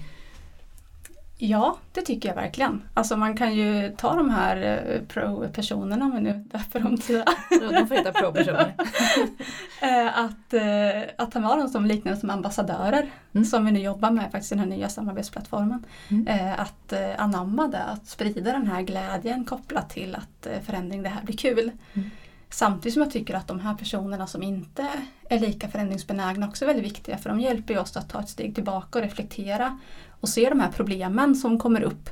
Ja, 1.37 1.77
det 1.93 2.01
tycker 2.01 2.29
jag 2.29 2.35
verkligen. 2.35 2.81
Alltså 2.93 3.17
man 3.17 3.37
kan 3.37 3.55
ju 3.55 3.95
ta 3.97 4.15
de 4.15 4.29
här 4.29 4.57
eh, 4.57 5.01
pro-personerna, 5.07 6.11
vi 6.15 6.21
nu 6.21 6.33
döper 6.33 6.79
dem 6.79 6.97
till. 6.97 7.23
De 7.49 7.87
får 7.87 7.95
heta 7.95 8.11
pro-personer. 8.11 8.75
Eh, 9.81 10.19
att, 10.19 10.53
eh, 10.53 11.01
att 11.17 11.31
ta 11.31 11.39
med 11.39 11.57
dem 11.57 11.69
som 11.69 11.85
liknande 11.85 12.19
som 12.19 12.29
ambassadörer, 12.29 13.09
mm. 13.33 13.45
som 13.45 13.65
vi 13.65 13.71
nu 13.71 13.79
jobbar 13.79 14.11
med 14.11 14.31
faktiskt 14.31 14.51
i 14.51 14.55
den 14.55 14.63
här 14.63 14.77
nya 14.77 14.89
samarbetsplattformen. 14.89 15.85
Mm. 16.09 16.53
Att 16.57 16.93
anamma 17.17 17.67
det, 17.67 17.83
att 17.83 18.07
sprida 18.07 18.51
den 18.51 18.67
här 18.67 18.81
glädjen 18.81 19.45
kopplat 19.45 19.89
till 19.89 20.15
att 20.15 20.47
förändring, 20.65 21.03
det 21.03 21.09
här 21.09 21.23
blir 21.23 21.37
kul. 21.37 21.71
Mm. 21.93 22.09
Samtidigt 22.49 22.93
som 22.93 23.03
jag 23.03 23.11
tycker 23.11 23.33
att 23.33 23.47
de 23.47 23.59
här 23.59 23.75
personerna 23.75 24.27
som 24.27 24.43
inte 24.43 24.89
är 25.29 25.39
lika 25.39 25.67
förändringsbenägna 25.67 26.47
också 26.47 26.65
är 26.65 26.67
väldigt 26.67 26.85
viktiga 26.85 27.17
för 27.17 27.29
de 27.29 27.39
hjälper 27.39 27.77
oss 27.77 27.97
att 27.97 28.09
ta 28.09 28.19
ett 28.19 28.29
steg 28.29 28.55
tillbaka 28.55 28.99
och 28.99 29.05
reflektera 29.05 29.79
och 30.09 30.29
se 30.29 30.49
de 30.49 30.59
här 30.59 30.71
problemen 30.71 31.35
som 31.35 31.59
kommer 31.59 31.81
upp 31.81 32.09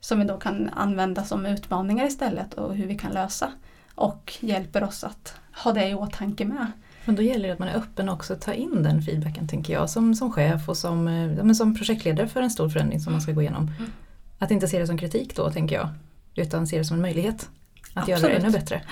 som 0.00 0.18
vi 0.18 0.24
då 0.24 0.36
kan 0.36 0.68
använda 0.68 1.24
som 1.24 1.46
utmaningar 1.46 2.06
istället 2.06 2.54
och 2.54 2.74
hur 2.74 2.86
vi 2.86 2.98
kan 2.98 3.12
lösa 3.12 3.52
och 3.94 4.34
hjälper 4.40 4.84
oss 4.84 5.04
att 5.04 5.34
ha 5.64 5.72
det 5.72 5.88
i 5.88 5.94
åtanke 5.94 6.44
med. 6.44 6.66
Men 7.08 7.16
då 7.16 7.22
gäller 7.22 7.48
det 7.48 7.52
att 7.52 7.58
man 7.58 7.68
är 7.68 7.74
öppen 7.74 8.08
också 8.08 8.32
att 8.32 8.40
ta 8.40 8.52
in 8.52 8.82
den 8.82 9.02
feedbacken 9.02 9.48
tänker 9.48 9.72
jag 9.72 9.90
som, 9.90 10.14
som 10.14 10.32
chef 10.32 10.68
och 10.68 10.76
som, 10.76 11.06
ja, 11.46 11.54
som 11.54 11.74
projektledare 11.74 12.28
för 12.28 12.42
en 12.42 12.50
stor 12.50 12.68
förändring 12.68 13.00
som 13.00 13.12
man 13.12 13.22
ska 13.22 13.32
gå 13.32 13.40
igenom. 13.40 13.62
Mm. 13.78 13.90
Att 14.38 14.50
inte 14.50 14.68
se 14.68 14.78
det 14.78 14.86
som 14.86 14.98
kritik 14.98 15.36
då 15.36 15.50
tänker 15.50 15.76
jag 15.76 15.88
utan 16.34 16.66
se 16.66 16.78
det 16.78 16.84
som 16.84 16.94
en 16.94 17.02
möjlighet 17.02 17.48
att 17.94 17.96
Absolut. 17.96 18.20
göra 18.20 18.32
det 18.32 18.38
ännu 18.38 18.50
bättre. 18.50 18.82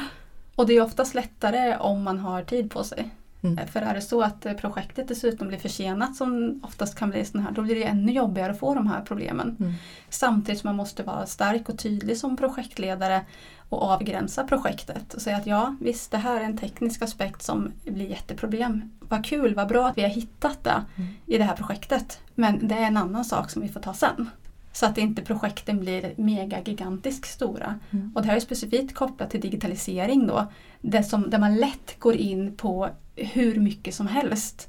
Och 0.54 0.66
det 0.66 0.72
är 0.72 0.82
oftast 0.82 1.14
lättare 1.14 1.76
om 1.76 2.02
man 2.02 2.18
har 2.18 2.42
tid 2.42 2.70
på 2.70 2.84
sig. 2.84 3.10
Mm. 3.46 3.58
Eh, 3.58 3.66
för 3.66 3.82
är 3.82 3.94
det 3.94 4.00
så 4.00 4.22
att 4.22 4.46
eh, 4.46 4.52
projektet 4.52 5.08
dessutom 5.08 5.48
blir 5.48 5.58
försenat 5.58 6.16
som 6.16 6.60
oftast 6.62 6.98
kan 6.98 7.10
bli 7.10 7.24
sån 7.24 7.40
här, 7.40 7.50
då 7.50 7.62
blir 7.62 7.74
det 7.74 7.84
ännu 7.84 8.12
jobbigare 8.12 8.52
att 8.52 8.58
få 8.58 8.74
de 8.74 8.86
här 8.86 9.00
problemen. 9.00 9.56
Mm. 9.60 9.72
Samtidigt 10.08 10.60
som 10.60 10.68
man 10.68 10.76
måste 10.76 11.02
vara 11.02 11.26
stark 11.26 11.68
och 11.68 11.78
tydlig 11.78 12.16
som 12.16 12.36
projektledare 12.36 13.24
och 13.68 13.82
avgränsa 13.82 14.44
projektet 14.44 15.14
och 15.14 15.22
säga 15.22 15.36
att 15.36 15.46
ja 15.46 15.76
visst 15.80 16.10
det 16.10 16.18
här 16.18 16.40
är 16.40 16.44
en 16.44 16.58
teknisk 16.58 17.02
aspekt 17.02 17.42
som 17.42 17.72
blir 17.84 18.10
jätteproblem. 18.10 18.90
Vad 19.00 19.24
kul, 19.24 19.54
vad 19.54 19.68
bra 19.68 19.88
att 19.88 19.98
vi 19.98 20.02
har 20.02 20.08
hittat 20.08 20.64
det 20.64 20.84
mm. 20.96 21.10
i 21.26 21.38
det 21.38 21.44
här 21.44 21.56
projektet. 21.56 22.20
Men 22.34 22.68
det 22.68 22.74
är 22.74 22.86
en 22.86 22.96
annan 22.96 23.24
sak 23.24 23.50
som 23.50 23.62
vi 23.62 23.68
får 23.68 23.80
ta 23.80 23.94
sen. 23.94 24.30
Så 24.76 24.86
att 24.86 24.98
inte 24.98 25.22
projekten 25.22 25.80
blir 25.80 26.14
mega 26.16 26.60
gigantiskt 26.60 27.30
stora. 27.30 27.78
Mm. 27.90 28.12
Och 28.14 28.22
det 28.22 28.28
här 28.28 28.36
är 28.36 28.40
specifikt 28.40 28.94
kopplat 28.94 29.30
till 29.30 29.40
digitalisering 29.40 30.26
då. 30.26 30.52
Det 30.80 31.02
som, 31.02 31.30
där 31.30 31.38
man 31.38 31.56
lätt 31.56 31.98
går 31.98 32.16
in 32.16 32.56
på 32.56 32.88
hur 33.14 33.60
mycket 33.60 33.94
som 33.94 34.06
helst 34.06 34.68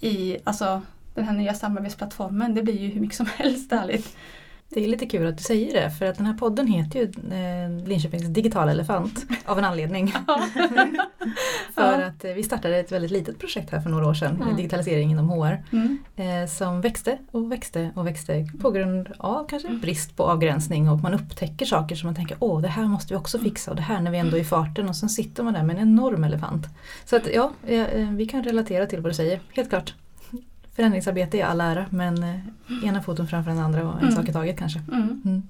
i 0.00 0.36
alltså, 0.44 0.82
den 1.14 1.24
här 1.24 1.32
nya 1.32 1.54
samarbetsplattformen. 1.54 2.54
Det 2.54 2.62
blir 2.62 2.78
ju 2.78 2.88
hur 2.88 3.00
mycket 3.00 3.16
som 3.16 3.26
helst 3.36 3.72
ärligt. 3.72 4.16
Det 4.70 4.84
är 4.84 4.88
lite 4.88 5.06
kul 5.06 5.26
att 5.26 5.36
du 5.36 5.42
säger 5.42 5.72
det 5.72 5.90
för 5.90 6.06
att 6.06 6.16
den 6.16 6.26
här 6.26 6.34
podden 6.34 6.66
heter 6.66 6.98
ju 6.98 7.04
eh, 7.04 7.86
Linköpings 7.86 8.26
digitala 8.26 8.70
elefant 8.70 9.26
av 9.44 9.58
en 9.58 9.64
anledning. 9.64 10.08
för 11.74 12.02
att 12.02 12.24
eh, 12.24 12.32
vi 12.32 12.42
startade 12.42 12.76
ett 12.76 12.92
väldigt 12.92 13.10
litet 13.10 13.38
projekt 13.38 13.70
här 13.70 13.80
för 13.80 13.90
några 13.90 14.08
år 14.08 14.14
sedan, 14.14 14.42
mm. 14.42 14.56
digitalisering 14.56 15.10
inom 15.10 15.28
HR, 15.30 15.64
mm. 15.72 15.98
eh, 16.16 16.48
som 16.48 16.80
växte 16.80 17.18
och 17.30 17.52
växte 17.52 17.90
och 17.94 18.06
växte 18.06 18.46
på 18.60 18.70
grund 18.70 19.08
av 19.18 19.48
kanske 19.48 19.68
mm. 19.68 19.80
brist 19.80 20.16
på 20.16 20.24
avgränsning 20.24 20.90
och 20.90 21.00
man 21.00 21.14
upptäcker 21.14 21.66
saker 21.66 21.96
som 21.96 22.06
man 22.06 22.14
tänker 22.14 22.36
åh 22.40 22.60
det 22.60 22.68
här 22.68 22.84
måste 22.84 23.14
vi 23.14 23.18
också 23.18 23.38
fixa 23.38 23.70
och 23.70 23.76
det 23.76 23.82
här 23.82 24.00
när 24.00 24.10
vi 24.10 24.18
ändå 24.18 24.36
är 24.36 24.40
i 24.40 24.44
farten 24.44 24.88
och 24.88 24.96
sen 24.96 25.08
sitter 25.08 25.42
man 25.42 25.54
där 25.54 25.62
med 25.62 25.76
en 25.76 25.82
enorm 25.82 26.24
elefant. 26.24 26.66
Så 27.04 27.16
att 27.16 27.34
ja, 27.34 27.52
vi 28.10 28.26
kan 28.30 28.44
relatera 28.44 28.86
till 28.86 29.00
vad 29.00 29.10
du 29.10 29.14
säger, 29.14 29.40
helt 29.54 29.68
klart 29.68 29.94
förändringsarbete 30.78 31.38
är 31.38 31.44
all 31.44 31.60
ära 31.60 31.86
men 31.90 32.22
eh, 32.22 32.84
ena 32.84 33.02
foten 33.02 33.26
framför 33.26 33.50
den 33.50 33.60
andra 33.60 33.88
och 33.88 33.94
en 33.94 34.02
mm. 34.02 34.14
sak 34.14 34.28
i 34.28 34.32
taget 34.32 34.58
kanske. 34.58 34.78
Mm. 34.92 35.22
Mm. 35.24 35.42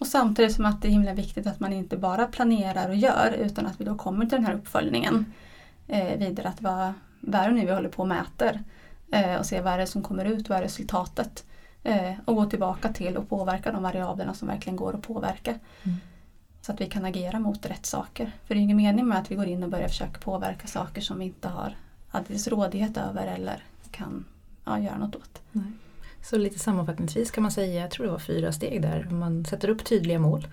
Och 0.00 0.06
samtidigt 0.06 0.54
som 0.54 0.64
att 0.64 0.82
det 0.82 0.88
är 0.88 0.90
himla 0.90 1.14
viktigt 1.14 1.46
att 1.46 1.60
man 1.60 1.72
inte 1.72 1.96
bara 1.96 2.26
planerar 2.26 2.88
och 2.88 2.96
gör 2.96 3.36
utan 3.38 3.66
att 3.66 3.80
vi 3.80 3.84
då 3.84 3.94
kommer 3.94 4.26
till 4.26 4.36
den 4.36 4.44
här 4.44 4.54
uppföljningen 4.54 5.32
eh, 5.88 6.18
vidare. 6.18 6.48
Att 6.48 6.62
vad, 6.62 6.92
vad 7.20 7.40
är 7.40 7.48
det 7.48 7.54
nu 7.54 7.66
vi 7.66 7.72
håller 7.72 7.88
på 7.88 8.02
och 8.02 8.08
mäter 8.08 8.62
eh, 9.12 9.34
och 9.34 9.46
se 9.46 9.60
vad 9.60 9.72
är 9.72 9.78
det 9.78 9.86
som 9.86 10.02
kommer 10.02 10.24
ut, 10.24 10.48
vad 10.48 10.58
är 10.58 10.62
resultatet. 10.62 11.44
Eh, 11.82 12.12
och 12.24 12.36
gå 12.36 12.44
tillbaka 12.44 12.92
till 12.92 13.16
och 13.16 13.28
påverka 13.28 13.72
de 13.72 13.82
variablerna 13.82 14.34
som 14.34 14.48
verkligen 14.48 14.76
går 14.76 14.94
att 14.94 15.02
påverka. 15.02 15.50
Mm. 15.82 15.96
Så 16.60 16.72
att 16.72 16.80
vi 16.80 16.86
kan 16.86 17.04
agera 17.04 17.38
mot 17.38 17.66
rätt 17.66 17.86
saker. 17.86 18.32
För 18.44 18.54
det 18.54 18.60
är 18.60 18.62
ingen 18.62 18.76
mening 18.76 19.08
med 19.08 19.18
att 19.18 19.30
vi 19.30 19.34
går 19.34 19.46
in 19.46 19.62
och 19.62 19.70
börjar 19.70 19.88
försöka 19.88 20.20
påverka 20.20 20.66
saker 20.66 21.00
som 21.00 21.18
vi 21.18 21.24
inte 21.24 21.48
har 21.48 21.76
alldeles 22.10 22.48
rådighet 22.48 22.96
över 22.96 23.26
eller 23.26 23.62
kan 23.94 24.24
ja, 24.64 24.78
göra 24.78 24.98
något 24.98 25.16
åt. 25.16 25.42
Nej. 25.52 25.72
Så 26.22 26.38
lite 26.38 26.58
sammanfattningsvis 26.58 27.30
kan 27.30 27.42
man 27.42 27.52
säga, 27.52 27.82
jag 27.82 27.90
tror 27.90 28.06
det 28.06 28.12
var 28.12 28.18
fyra 28.18 28.52
steg 28.52 28.82
där. 28.82 29.08
Man 29.10 29.44
sätter 29.44 29.68
upp 29.68 29.84
tydliga 29.84 30.18
mål. 30.18 30.46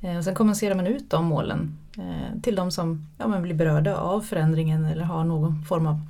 Eh, 0.00 0.16
och 0.16 0.24
sen 0.24 0.34
kommunicerar 0.34 0.74
man 0.74 0.86
ut 0.86 1.10
de 1.10 1.24
målen 1.24 1.78
eh, 1.98 2.40
till 2.42 2.54
de 2.54 2.70
som 2.70 3.06
ja, 3.18 3.28
man 3.28 3.42
blir 3.42 3.54
berörda 3.54 3.96
av 3.96 4.20
förändringen 4.20 4.84
eller 4.84 5.02
har 5.02 5.24
någon 5.24 5.62
form 5.62 5.86
av 5.86 6.00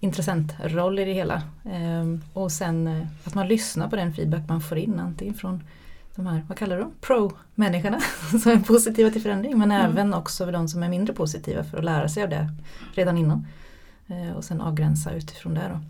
intressentroll 0.00 0.98
i 0.98 1.04
det 1.04 1.12
hela. 1.12 1.42
Ehm, 1.64 2.20
och 2.32 2.52
sen 2.52 2.86
eh, 2.86 3.06
att 3.24 3.34
man 3.34 3.48
lyssnar 3.48 3.88
på 3.88 3.96
den 3.96 4.12
feedback 4.12 4.48
man 4.48 4.60
får 4.60 4.78
in 4.78 5.00
antingen 5.00 5.34
från 5.34 5.64
de 6.14 6.26
här, 6.26 6.44
vad 6.48 6.58
kallar 6.58 6.76
du 6.76 6.82
dem, 6.82 6.92
pro-människorna 7.00 8.00
som 8.42 8.52
är 8.52 8.58
positiva 8.60 9.10
till 9.10 9.22
förändring 9.22 9.58
men 9.58 9.70
mm. 9.70 9.90
även 9.90 10.14
också 10.14 10.46
de 10.46 10.68
som 10.68 10.82
är 10.82 10.88
mindre 10.88 11.14
positiva 11.14 11.64
för 11.64 11.78
att 11.78 11.84
lära 11.84 12.08
sig 12.08 12.22
av 12.22 12.28
det 12.28 12.48
redan 12.94 13.18
innan. 13.18 13.46
Och 14.36 14.44
sen 14.44 14.60
avgränsa 14.60 15.12
utifrån 15.12 15.54
det. 15.54 15.68
Då. 15.68 15.80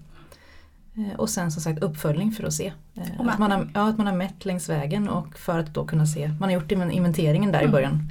Eh, 0.96 1.14
och 1.16 1.30
sen 1.30 1.52
som 1.52 1.62
sagt 1.62 1.82
uppföljning 1.82 2.32
för 2.32 2.44
att 2.44 2.52
se. 2.52 2.72
Eh, 2.94 3.20
att 3.20 3.38
man, 3.38 3.50
har, 3.50 3.70
ja, 3.74 3.88
att 3.88 3.98
man 3.98 4.06
har 4.06 4.14
mätt 4.14 4.44
längs 4.44 4.68
vägen 4.68 5.08
och 5.08 5.38
för 5.38 5.58
att 5.58 5.74
då 5.74 5.86
kunna 5.86 6.06
se. 6.06 6.28
Man 6.28 6.42
har 6.42 6.50
gjort 6.50 6.72
inventeringen 6.72 7.52
där 7.52 7.58
mm. 7.58 7.70
i 7.70 7.72
början. 7.72 8.10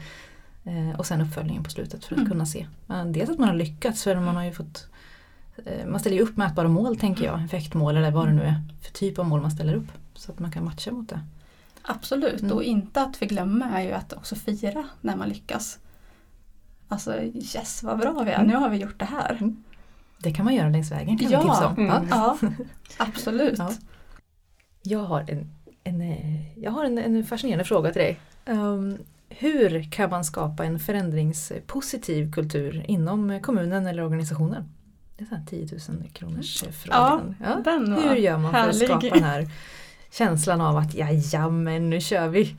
Eh, 0.63 1.00
och 1.00 1.05
sen 1.05 1.22
uppföljningen 1.22 1.63
på 1.63 1.70
slutet 1.70 2.05
för 2.05 2.15
att 2.15 2.20
mm. 2.20 2.31
kunna 2.31 2.46
se. 2.46 2.67
Dels 3.05 3.29
att 3.29 3.39
man 3.39 3.50
har 3.50 3.55
lyckats 3.55 4.03
för 4.03 4.15
man 4.15 4.36
har 4.36 4.43
ju 4.43 4.51
fått 4.51 4.88
man 5.88 6.00
ställer 6.00 6.17
ju 6.17 6.24
upp 6.24 6.38
mätbara 6.38 6.67
mål 6.67 6.98
tänker 6.98 7.25
jag, 7.25 7.43
effektmål 7.43 7.98
eller 7.98 8.12
vad 8.12 8.27
det 8.27 8.34
nu 8.34 8.41
är 8.41 8.55
för 8.81 8.91
typ 8.91 9.20
av 9.20 9.25
mål 9.25 9.41
man 9.41 9.51
ställer 9.51 9.74
upp. 9.74 9.88
Så 10.13 10.31
att 10.31 10.39
man 10.39 10.51
kan 10.51 10.65
matcha 10.65 10.91
mot 10.91 11.10
det. 11.10 11.20
Absolut 11.81 12.41
mm. 12.41 12.53
och 12.53 12.63
inte 12.63 13.01
att 13.01 13.17
förglömma 13.17 13.65
är 13.65 13.81
ju 13.81 13.91
att 13.91 14.13
också 14.13 14.36
fira 14.36 14.84
när 15.01 15.15
man 15.15 15.29
lyckas. 15.29 15.79
Alltså 16.88 17.22
yes 17.22 17.84
vad 17.84 18.00
bra 18.00 18.24
vi 18.24 18.31
är, 18.31 18.36
mm. 18.36 18.48
nu 18.48 18.55
har 18.55 18.70
vi 18.70 18.77
gjort 18.77 19.00
det 19.00 19.05
här. 19.05 19.53
Mm. 20.21 20.31
Det 20.31 20.37
kan 20.37 20.45
man 20.45 20.55
göra 20.55 20.69
längs 20.69 20.91
vägen 20.91 21.17
kan 21.17 21.31
ja, 21.31 21.39
vi 21.39 21.45
tipsa 21.45 21.67
om. 21.67 21.75
Mm. 21.77 22.07
Ja, 22.09 22.37
absolut. 22.97 23.59
Ja. 23.59 23.73
Jag 24.83 24.99
har, 24.99 25.25
en, 25.27 25.49
en, 25.83 26.15
jag 26.55 26.71
har 26.71 26.85
en, 26.85 26.97
en 26.97 27.25
fascinerande 27.25 27.63
fråga 27.63 27.91
till 27.91 28.01
dig. 28.01 28.19
Um, 28.45 28.97
hur 29.29 29.91
kan 29.91 30.09
man 30.09 30.25
skapa 30.25 30.65
en 30.65 30.79
förändringspositiv 30.79 32.31
kultur 32.31 32.85
inom 32.87 33.39
kommunen 33.41 33.87
eller 33.87 34.03
organisationen? 34.03 34.63
Det 35.17 35.25
är 35.31 35.35
en 35.35 35.45
10 35.45 35.67
000 35.89 36.09
kronors 36.13 36.63
frågan. 36.71 37.35
Ja, 37.39 37.61
ja. 37.65 37.81
Hur 38.09 38.15
gör 38.15 38.37
man 38.37 38.51
för 38.51 38.59
härlig. 38.59 38.83
att 38.83 38.89
skapa 38.89 39.15
den 39.15 39.23
här 39.23 39.47
känslan 40.11 40.61
av 40.61 40.77
att 40.77 40.93
men 41.51 41.89
nu 41.89 42.01
kör 42.01 42.27
vi? 42.27 42.55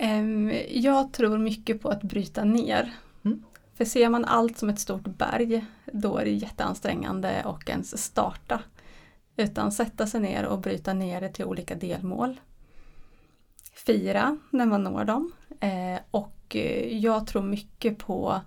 Um, 0.00 0.52
jag 0.70 1.12
tror 1.12 1.38
mycket 1.38 1.82
på 1.82 1.88
att 1.88 2.02
bryta 2.02 2.44
ner. 2.44 2.92
För 3.78 3.84
ser 3.84 4.08
man 4.08 4.24
allt 4.24 4.58
som 4.58 4.68
ett 4.68 4.80
stort 4.80 5.06
berg 5.06 5.66
då 5.92 6.16
är 6.16 6.24
det 6.24 6.30
jätteansträngande 6.30 7.44
och 7.44 7.70
ens 7.70 8.04
starta. 8.04 8.62
Utan 9.36 9.72
sätta 9.72 10.06
sig 10.06 10.20
ner 10.20 10.46
och 10.46 10.58
bryta 10.58 10.92
ner 10.92 11.20
det 11.20 11.28
till 11.28 11.44
olika 11.44 11.74
delmål. 11.74 12.40
Fira 13.72 14.38
när 14.50 14.66
man 14.66 14.84
når 14.84 15.04
dem. 15.04 15.32
Eh, 15.60 16.00
och 16.10 16.56
eh, 16.56 16.98
jag 16.98 17.26
tror 17.26 17.42
mycket 17.42 17.98
på 17.98 18.40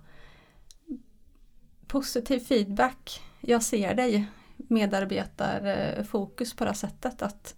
positiv 1.86 2.40
feedback. 2.40 3.22
Jag 3.40 3.62
ser 3.62 3.94
dig 3.94 4.26
medarbetarfokus 4.56 6.52
eh, 6.52 6.56
på 6.56 6.64
det 6.64 6.70
här 6.70 6.76
sättet 6.76 7.22
att 7.22 7.54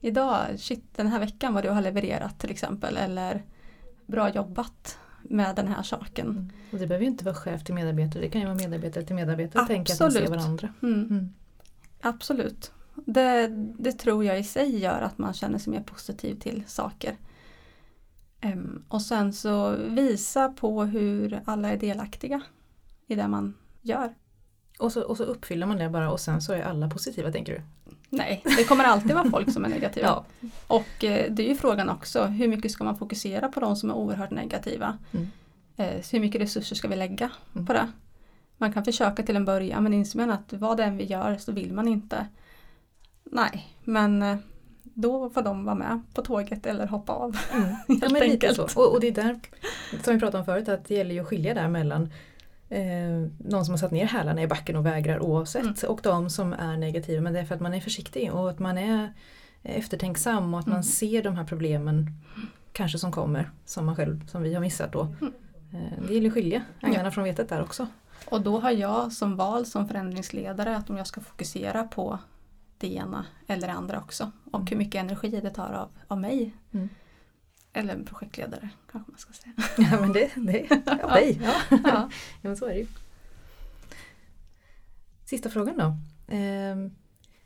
idag, 0.00 0.60
shit 0.60 0.96
den 0.96 1.06
här 1.06 1.18
veckan 1.18 1.54
vad 1.54 1.64
du 1.64 1.70
har 1.70 1.82
levererat 1.82 2.38
till 2.38 2.50
exempel 2.50 2.96
eller 2.96 3.42
bra 4.06 4.30
jobbat 4.30 4.98
med 5.22 5.56
den 5.56 5.68
här 5.68 5.82
saken. 5.82 6.26
Mm. 6.26 6.50
Och 6.72 6.78
det 6.78 6.86
behöver 6.86 7.04
ju 7.04 7.10
inte 7.10 7.24
vara 7.24 7.34
chef 7.34 7.64
till 7.64 7.74
medarbetare, 7.74 8.22
det 8.22 8.28
kan 8.28 8.40
ju 8.40 8.46
vara 8.46 8.56
medarbetare 8.56 9.04
till 9.04 9.16
medarbetare. 9.16 9.62
Absolut. 9.62 9.86
Tänka 9.86 9.92
att 9.92 10.00
man 10.00 10.12
ser 10.12 10.26
varandra. 10.26 10.68
Mm. 10.82 11.06
Mm. 11.10 11.28
Absolut. 12.00 12.72
Det, 12.94 13.46
det, 13.78 13.92
tror 13.92 14.24
jag 14.24 14.40
i 14.40 14.44
sig 14.44 14.78
gör 14.78 15.00
att 15.00 15.18
man 15.18 15.34
känner 15.34 15.58
sig 15.58 15.72
mer 15.72 15.82
positiv 15.82 16.40
till 16.40 16.62
saker. 16.66 17.16
Um, 18.44 18.84
och 18.88 19.02
sen 19.02 19.32
så 19.32 19.76
visa 19.76 20.48
på 20.48 20.84
hur 20.84 21.40
alla 21.44 21.68
är 21.68 21.76
delaktiga 21.76 22.42
i 23.06 23.14
det 23.14 23.28
man 23.28 23.54
gör. 23.80 24.14
Och 24.78 24.92
så, 24.92 25.02
och 25.02 25.16
så 25.16 25.24
uppfyller 25.24 25.66
man 25.66 25.76
det 25.76 25.88
bara 25.88 26.12
och 26.12 26.20
sen 26.20 26.42
så 26.42 26.52
är 26.52 26.62
alla 26.62 26.90
positiva 26.90 27.32
tänker 27.32 27.52
du? 27.52 27.62
Nej, 28.14 28.42
det 28.44 28.64
kommer 28.64 28.84
alltid 28.84 29.14
vara 29.14 29.30
folk 29.30 29.52
som 29.52 29.64
är 29.64 29.68
negativa. 29.68 30.06
ja. 30.06 30.24
Och 30.66 31.04
eh, 31.04 31.32
det 31.32 31.42
är 31.42 31.48
ju 31.48 31.54
frågan 31.54 31.88
också, 31.88 32.24
hur 32.24 32.48
mycket 32.48 32.70
ska 32.70 32.84
man 32.84 32.98
fokusera 32.98 33.48
på 33.48 33.60
de 33.60 33.76
som 33.76 33.90
är 33.90 33.94
oerhört 33.94 34.30
negativa? 34.30 34.98
Mm. 35.12 35.30
Eh, 35.76 36.04
hur 36.12 36.20
mycket 36.20 36.40
resurser 36.40 36.76
ska 36.76 36.88
vi 36.88 36.96
lägga 36.96 37.30
mm. 37.54 37.66
på 37.66 37.72
det? 37.72 37.92
Man 38.56 38.72
kan 38.72 38.84
försöka 38.84 39.22
till 39.22 39.36
en 39.36 39.44
början 39.44 39.82
men 39.82 39.94
inser 39.94 40.18
man 40.18 40.30
att 40.30 40.52
vad 40.52 40.76
det 40.76 40.84
än 40.84 40.96
vi 40.96 41.04
gör 41.04 41.36
så 41.36 41.52
vill 41.52 41.72
man 41.72 41.88
inte. 41.88 42.26
Nej, 43.24 43.76
men 43.84 44.22
eh, 44.22 44.36
då 44.82 45.30
får 45.30 45.42
de 45.42 45.64
vara 45.64 45.74
med 45.74 46.00
på 46.14 46.22
tåget 46.22 46.66
eller 46.66 46.86
hoppa 46.86 47.12
av. 47.12 47.36
Mm. 47.52 47.68
ja, 48.02 48.08
men 48.10 48.22
lite 48.22 48.54
så. 48.54 48.62
Och, 48.62 48.94
och, 48.94 49.00
det 49.00 49.06
är 49.06 49.12
där, 49.12 49.40
som 50.04 50.14
vi 50.14 50.20
pratade 50.20 50.38
om 50.38 50.44
förut, 50.44 50.68
att 50.68 50.84
det 50.84 50.94
gäller 50.94 51.14
ju 51.14 51.20
att 51.20 51.26
skilja 51.26 51.54
där 51.54 51.68
mellan 51.68 52.12
eh, 52.72 53.28
någon 53.38 53.64
som 53.64 53.72
har 53.72 53.78
satt 53.78 53.90
ner 53.90 54.06
hälarna 54.06 54.42
i 54.42 54.46
backen 54.46 54.76
och 54.76 54.86
vägrar 54.86 55.20
oavsett 55.22 55.82
mm. 55.82 55.92
och 55.92 56.00
de 56.02 56.30
som 56.30 56.52
är 56.52 56.76
negativa 56.76 57.20
men 57.20 57.32
det 57.32 57.40
är 57.40 57.44
för 57.44 57.54
att 57.54 57.60
man 57.60 57.74
är 57.74 57.80
försiktig 57.80 58.32
och 58.32 58.50
att 58.50 58.58
man 58.58 58.78
är 58.78 59.12
eftertänksam 59.62 60.54
och 60.54 60.60
att 60.60 60.66
mm. 60.66 60.76
man 60.76 60.84
ser 60.84 61.22
de 61.22 61.36
här 61.36 61.44
problemen 61.44 62.06
kanske 62.72 62.98
som 62.98 63.12
kommer 63.12 63.50
som 63.64 63.86
man 63.86 63.96
själv, 63.96 64.26
som 64.26 64.42
vi 64.42 64.54
har 64.54 64.60
missat 64.60 64.92
då. 64.92 65.02
Mm. 65.20 65.32
Eh, 65.72 66.06
det 66.08 66.14
gäller 66.14 66.28
att 66.28 66.34
skilja 66.34 66.62
agnarna 66.80 67.04
ja. 67.04 67.10
från 67.10 67.24
vetet 67.24 67.48
där 67.48 67.62
också. 67.62 67.86
Och 68.30 68.40
då 68.40 68.60
har 68.60 68.70
jag 68.70 69.12
som 69.12 69.36
val 69.36 69.66
som 69.66 69.88
förändringsledare 69.88 70.76
att 70.76 70.90
om 70.90 70.96
jag 70.96 71.06
ska 71.06 71.20
fokusera 71.20 71.84
på 71.84 72.18
det 72.78 72.94
ena 72.94 73.26
eller 73.46 73.66
det 73.66 73.72
andra 73.72 73.98
också 73.98 74.32
och 74.50 74.60
mm. 74.60 74.66
hur 74.66 74.76
mycket 74.76 75.00
energi 75.00 75.40
det 75.42 75.50
tar 75.50 75.72
av, 75.72 75.88
av 76.08 76.20
mig. 76.20 76.54
Mm. 76.72 76.88
Eller 77.72 77.94
en 77.94 78.04
projektledare 78.04 78.68
kanske 78.92 79.10
man 79.10 79.18
ska 79.18 79.32
säga. 79.32 79.54
Ja 79.90 80.00
men 80.00 80.12
det, 80.12 80.30
det 80.36 80.66
ja, 80.86 81.14
dig. 81.14 81.40
Ja. 81.42 81.54
Ja. 81.70 81.78
ja 82.42 82.48
men 82.48 82.56
så 82.56 82.64
är 82.64 82.72
det 82.72 82.78
ju. 82.78 82.86
Sista 85.24 85.50
frågan 85.50 85.76
då. 85.76 85.96
Eh, 86.34 86.76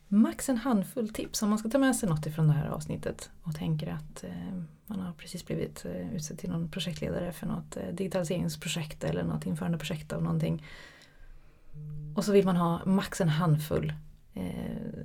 max 0.07 0.49
en 0.49 0.57
handfull 0.57 1.09
tips 1.09 1.41
om 1.41 1.49
man 1.49 1.59
ska 1.59 1.69
ta 1.69 1.77
med 1.77 1.95
sig 1.95 2.09
något 2.09 2.25
ifrån 2.25 2.47
det 2.47 2.53
här 2.53 2.67
avsnittet 2.67 3.29
och 3.43 3.55
tänker 3.55 3.87
att 3.87 4.23
eh, 4.23 4.61
man 4.85 4.99
har 4.99 5.13
precis 5.13 5.45
blivit 5.45 5.85
eh, 5.85 6.15
utsedd 6.15 6.39
till 6.39 6.49
någon 6.49 6.69
projektledare 6.71 7.31
för 7.31 7.47
något 7.47 7.77
eh, 7.77 7.87
digitaliseringsprojekt 7.93 9.03
eller 9.03 9.23
något 9.23 9.45
införandeprojekt 9.45 10.13
av 10.13 10.23
någonting. 10.23 10.63
Och 12.15 12.25
så 12.25 12.31
vill 12.31 12.45
man 12.45 12.55
ha 12.55 12.85
max 12.85 13.21
en 13.21 13.29
handfull 13.29 13.93
eh, 14.33 15.03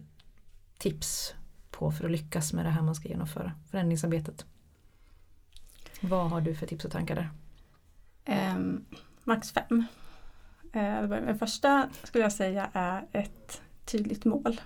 tips 0.78 1.34
på 1.70 1.92
för 1.92 2.04
att 2.04 2.10
lyckas 2.10 2.52
med 2.52 2.64
det 2.64 2.70
här 2.70 2.82
man 2.82 2.94
ska 2.94 3.08
genomföra, 3.08 3.52
förändringsarbetet. 3.70 4.46
Vad 6.02 6.30
har 6.30 6.40
du 6.40 6.54
för 6.54 6.66
tips 6.66 6.84
och 6.84 6.90
tankar 6.90 7.14
där? 7.14 7.30
Um, 8.56 8.84
max 9.24 9.52
fem. 9.52 9.84
Eh, 10.72 11.02
uh, 11.02 11.08
det 11.08 11.34
första 11.34 11.88
skulle 12.02 12.24
jag 12.24 12.32
säga 12.32 12.70
är 12.72 13.06
ett 13.12 13.62
tydligt 13.84 14.24
mål. 14.24 14.60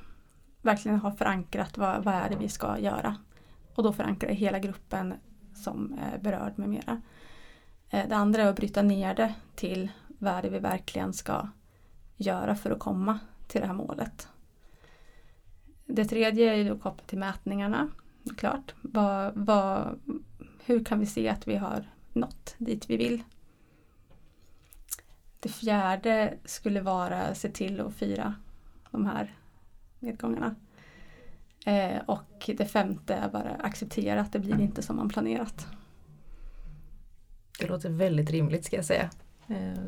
Verkligen 0.63 0.99
ha 0.99 1.13
förankrat 1.13 1.79
vad, 1.79 2.05
vad 2.05 2.15
är 2.15 2.31
det 2.31 2.37
vi 2.37 2.49
ska 2.49 2.79
göra. 2.79 3.17
Och 3.75 3.83
då 3.83 3.93
förankra 3.93 4.31
i 4.31 4.35
hela 4.35 4.59
gruppen 4.59 5.15
som 5.55 5.99
är 6.03 6.19
berörd 6.19 6.53
med 6.59 6.69
mera. 6.69 6.93
Uh, 7.95 8.09
det 8.09 8.17
andra 8.17 8.43
är 8.43 8.47
att 8.47 8.57
bryta 8.57 8.83
ner 8.83 9.15
det 9.15 9.35
till 9.55 9.91
vad 10.19 10.35
är 10.35 10.43
det 10.43 10.51
vi 10.51 10.59
verkligen 10.59 11.13
ska 11.13 11.49
göra 12.17 12.57
för 12.57 12.71
att 12.71 12.79
komma 12.79 13.19
till 13.49 13.61
det 13.61 13.67
här 13.67 13.75
målet. 13.75 14.29
Det 15.87 16.05
tredje 16.05 16.55
är 16.55 16.69
då 16.69 16.79
kopplat 16.79 17.07
till 17.07 17.19
mätningarna. 17.19 17.89
Klart. 18.37 18.75
Vad, 18.83 19.33
vad, 19.35 20.01
hur 20.67 20.85
kan 20.85 21.01
vi 21.01 21.07
se 21.07 21.29
att 21.29 21.49
vi 21.49 21.57
har 21.57 21.85
nått 22.13 22.55
dit 22.59 22.91
vi 22.91 22.97
vill? 22.97 23.23
Det 25.41 25.49
fjärde 25.49 26.35
skulle 26.45 26.81
vara 26.81 27.23
att 27.23 27.39
se 27.39 27.49
till 27.49 27.81
att 27.81 27.95
fira 27.95 28.35
de 28.91 29.07
här 29.07 29.35
nedgångarna. 30.01 30.55
Eh, 31.67 31.99
och 32.07 32.51
det 32.57 32.67
femte 32.67 33.15
är 33.15 33.29
bara 33.29 33.51
acceptera 33.51 34.21
att 34.21 34.33
det 34.33 34.39
blir 34.39 34.61
inte 34.61 34.83
som 34.83 34.97
man 34.97 35.09
planerat. 35.09 35.67
Det 37.59 37.67
låter 37.67 37.91
väldigt 37.91 38.31
rimligt 38.31 38.65
ska 38.65 38.77
jag 38.77 38.85
säga. 38.85 39.11
Eh, 39.47 39.83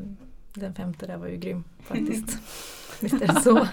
den 0.53 0.73
femte 0.75 1.07
där 1.07 1.17
var 1.17 1.27
ju 1.27 1.37
grym 1.37 1.63
faktiskt. 1.79 2.37
Visst 3.01 3.21
är 3.21 3.27
det 3.27 3.41
så? 3.41 3.67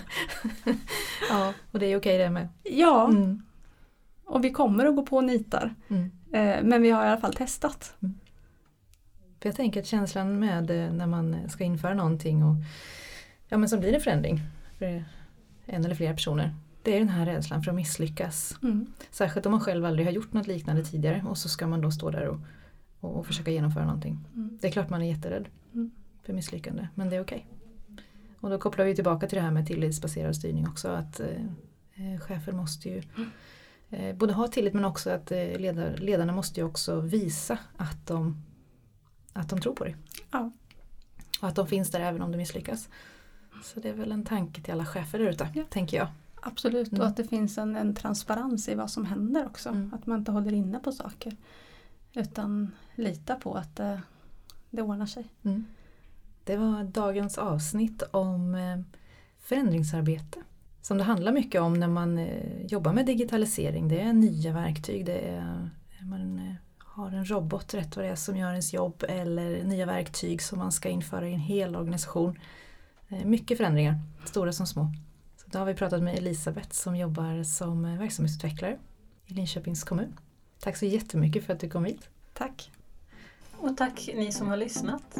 ja, 1.30 1.52
och 1.70 1.78
det 1.78 1.86
är 1.86 1.98
okej 1.98 2.18
det 2.18 2.30
med. 2.30 2.48
Ja, 2.62 3.08
mm. 3.08 3.42
och 4.24 4.44
vi 4.44 4.50
kommer 4.50 4.86
att 4.86 4.96
gå 4.96 5.02
på 5.02 5.20
nitar. 5.20 5.74
Mm. 5.88 6.10
Eh, 6.32 6.62
men 6.62 6.82
vi 6.82 6.90
har 6.90 7.04
i 7.04 7.08
alla 7.08 7.20
fall 7.20 7.34
testat. 7.34 7.94
Mm. 8.02 8.14
För 9.40 9.48
jag 9.48 9.56
tänker 9.56 9.80
att 9.80 9.86
känslan 9.86 10.38
med 10.38 10.70
eh, 10.70 10.92
när 10.92 11.06
man 11.06 11.36
ska 11.48 11.64
införa 11.64 11.94
någonting 11.94 12.44
och 12.44 12.54
ja, 13.48 13.56
men 13.56 13.68
som 13.68 13.80
blir 13.80 13.94
en 13.94 14.00
förändring 14.00 14.40
för 14.78 15.04
en 15.66 15.84
eller 15.84 15.94
flera 15.94 16.12
personer. 16.12 16.54
Det 16.82 16.94
är 16.94 16.98
den 16.98 17.08
här 17.08 17.26
rädslan 17.26 17.62
för 17.62 17.70
att 17.70 17.76
misslyckas. 17.76 18.58
Mm. 18.62 18.86
Särskilt 19.10 19.46
om 19.46 19.52
man 19.52 19.60
själv 19.60 19.84
aldrig 19.84 20.06
har 20.06 20.12
gjort 20.12 20.32
något 20.32 20.46
liknande 20.46 20.84
tidigare 20.84 21.24
och 21.28 21.38
så 21.38 21.48
ska 21.48 21.66
man 21.66 21.80
då 21.80 21.90
stå 21.90 22.10
där 22.10 22.28
och, 22.28 22.40
och, 23.00 23.18
och 23.18 23.26
försöka 23.26 23.50
genomföra 23.50 23.84
någonting. 23.84 24.18
Mm. 24.34 24.58
Det 24.60 24.66
är 24.66 24.72
klart 24.72 24.90
man 24.90 25.02
är 25.02 25.06
jätterädd 25.06 25.48
mm. 25.74 25.90
för 26.22 26.32
misslyckande 26.32 26.88
men 26.94 27.10
det 27.10 27.16
är 27.16 27.20
okej. 27.20 27.46
Okay. 27.48 28.04
Och 28.40 28.50
då 28.50 28.58
kopplar 28.58 28.84
vi 28.84 28.94
tillbaka 28.94 29.26
till 29.26 29.36
det 29.36 29.42
här 29.42 29.50
med 29.50 29.66
tillitsbaserad 29.66 30.36
styrning 30.36 30.68
också. 30.68 30.88
Att 30.88 31.20
eh, 31.20 31.26
Eh, 31.96 32.20
chefer 32.20 32.52
måste 32.52 32.88
ju 32.88 33.02
mm. 33.16 33.30
Både 34.14 34.32
ha 34.32 34.48
tillit 34.48 34.74
men 34.74 34.84
också 34.84 35.10
att 35.10 35.30
ledar, 35.30 35.96
ledarna 35.96 36.32
måste 36.32 36.60
ju 36.60 36.66
också 36.66 37.00
visa 37.00 37.58
att 37.76 38.06
de, 38.06 38.42
att 39.32 39.48
de 39.48 39.60
tror 39.60 39.74
på 39.74 39.84
det. 39.84 39.94
Ja. 40.30 40.50
Och 41.40 41.48
att 41.48 41.54
de 41.54 41.66
finns 41.66 41.90
där 41.90 42.00
även 42.00 42.22
om 42.22 42.32
det 42.32 42.38
misslyckas. 42.38 42.88
Så 43.62 43.80
det 43.80 43.88
är 43.88 43.92
väl 43.92 44.12
en 44.12 44.24
tanke 44.24 44.62
till 44.62 44.72
alla 44.72 44.86
chefer 44.86 45.18
där 45.18 45.26
ute, 45.26 45.48
ja. 45.54 45.64
tänker 45.70 45.96
jag. 45.96 46.08
Absolut, 46.42 46.88
mm. 46.88 47.00
och 47.00 47.06
att 47.06 47.16
det 47.16 47.24
finns 47.24 47.58
en, 47.58 47.76
en, 47.76 47.94
transparens 47.94 48.68
i 48.68 48.74
vad 48.74 48.90
som 48.90 49.04
händer 49.06 49.46
också. 49.46 49.68
Mm. 49.68 49.94
Att 49.94 50.06
man 50.06 50.18
inte 50.18 50.32
håller 50.32 50.52
inne 50.52 50.78
på 50.78 50.92
saker. 50.92 51.36
Utan 52.12 52.72
lita 52.94 53.34
på 53.34 53.54
att 53.54 53.76
det, 53.76 54.02
det 54.70 54.82
ordnar 54.82 55.06
sig. 55.06 55.28
Mm. 55.42 55.64
Det 56.44 56.56
var 56.56 56.84
dagens 56.84 57.38
avsnitt 57.38 58.02
om 58.02 58.54
eh, 58.54 58.80
förändringsarbete. 59.38 60.42
Som 60.86 60.98
det 60.98 61.04
handlar 61.04 61.32
mycket 61.32 61.60
om 61.60 61.74
när 61.74 61.88
man 61.88 62.18
eh, 62.18 62.66
jobbar 62.66 62.92
med 62.92 63.06
digitalisering. 63.06 63.88
Det 63.88 64.00
är 64.00 64.12
nya 64.12 64.52
verktyg. 64.52 65.06
Det 65.06 65.18
är, 65.18 65.70
man 66.02 66.38
eh, 66.38 66.54
har 66.78 67.10
en 67.10 67.24
robot 67.24 67.74
rätt 67.74 67.96
vad 67.96 68.04
det 68.04 68.08
är 68.10 68.16
som 68.16 68.36
gör 68.36 68.50
ens 68.50 68.74
jobb 68.74 69.04
eller 69.08 69.64
nya 69.64 69.86
verktyg 69.86 70.42
som 70.42 70.58
man 70.58 70.72
ska 70.72 70.88
införa 70.88 71.28
i 71.28 71.32
en 71.32 71.40
hel 71.40 71.76
organisation. 71.76 72.38
Eh, 73.08 73.24
mycket 73.24 73.58
förändringar, 73.58 73.94
stora 74.24 74.52
som 74.52 74.66
små. 74.66 74.92
Så 75.36 75.50
då 75.50 75.58
har 75.58 75.66
vi 75.66 75.74
pratat 75.74 76.02
med 76.02 76.18
Elisabeth 76.18 76.70
som 76.70 76.96
jobbar 76.96 77.42
som 77.42 77.84
eh, 77.84 77.98
verksamhetsutvecklare 77.98 78.78
i 79.26 79.34
Linköpings 79.34 79.84
kommun. 79.84 80.18
Tack 80.60 80.76
så 80.76 80.86
jättemycket 80.86 81.44
för 81.44 81.52
att 81.52 81.60
du 81.60 81.68
kom 81.68 81.84
hit. 81.84 82.08
Tack. 82.32 82.70
Och 83.56 83.76
tack 83.76 84.10
ni 84.14 84.32
som 84.32 84.48
har 84.48 84.56
lyssnat. 84.56 85.18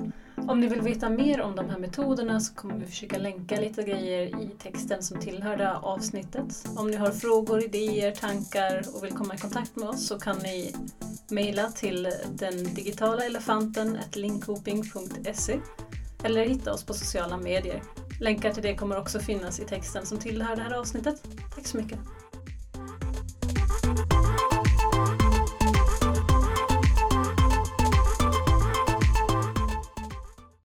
Om 0.49 0.61
ni 0.61 0.67
vill 0.69 0.81
veta 0.81 1.09
mer 1.09 1.41
om 1.41 1.57
de 1.57 1.71
här 1.71 1.79
metoderna 1.79 2.41
så 2.41 2.55
kommer 2.55 2.75
vi 2.75 2.87
försöka 2.87 3.19
länka 3.19 3.61
lite 3.61 3.83
grejer 3.83 4.43
i 4.43 4.51
texten 4.63 5.03
som 5.03 5.21
tillhör 5.21 5.57
det 5.57 5.65
här 5.65 5.81
avsnittet. 5.83 6.69
Om 6.77 6.91
ni 6.91 6.97
har 6.97 7.11
frågor, 7.11 7.65
idéer, 7.65 8.13
tankar 8.13 8.83
och 8.95 9.05
vill 9.05 9.13
komma 9.13 9.35
i 9.35 9.39
kontakt 9.39 9.77
med 9.77 9.89
oss 9.89 10.07
så 10.07 10.19
kan 10.19 10.39
ni 10.39 10.75
mejla 11.29 11.71
till 11.71 12.09
den 12.35 12.75
digitala 12.75 13.25
elefanten 13.25 13.99
linkhoping.se 14.13 15.59
eller 16.25 16.45
hitta 16.45 16.73
oss 16.73 16.85
på 16.85 16.95
sociala 16.95 17.37
medier. 17.37 17.83
Länkar 18.21 18.53
till 18.53 18.63
det 18.63 18.77
kommer 18.77 18.99
också 18.99 19.19
finnas 19.19 19.61
i 19.61 19.65
texten 19.65 20.07
som 20.07 20.19
tillhör 20.19 20.57
det 20.57 20.63
här 20.63 20.75
avsnittet. 20.75 21.23
Tack 21.55 21.67
så 21.67 21.77
mycket! 21.77 21.99